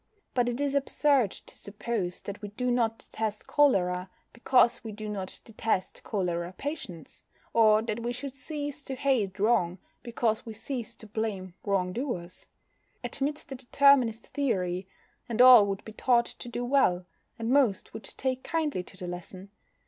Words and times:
But 0.33 0.49
it 0.49 0.59
is 0.59 0.73
absurd 0.73 1.29
to 1.29 1.55
suppose 1.55 2.23
that 2.23 2.41
we 2.41 2.47
do 2.49 2.71
not 2.71 2.97
detest 2.97 3.45
cholera 3.45 4.09
because 4.33 4.83
we 4.83 4.91
do 4.91 5.07
not 5.07 5.39
detest 5.45 6.01
cholera 6.03 6.55
patients, 6.57 7.23
or 7.53 7.83
that 7.83 7.99
we 7.99 8.11
should 8.11 8.33
cease 8.33 8.81
to 8.85 8.95
hate 8.95 9.37
wrong 9.37 9.77
because 10.01 10.43
we 10.43 10.53
ceased 10.53 10.99
to 11.01 11.05
blame 11.07 11.53
wrong 11.63 11.93
doers. 11.93 12.47
Admit 13.03 13.45
the 13.47 13.53
Determinist 13.53 14.25
theory, 14.29 14.87
and 15.29 15.39
all 15.39 15.67
would 15.67 15.85
be 15.85 15.93
taught 15.93 16.25
to 16.25 16.49
do 16.49 16.65
well, 16.65 17.05
and 17.37 17.51
most 17.51 17.93
would 17.93 18.03
take 18.05 18.41
kindly 18.43 18.81
to 18.81 18.97
the 18.97 19.05
lesson. 19.05 19.51